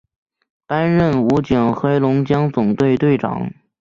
[0.65, 3.51] 担任武警黑龙江总队队长。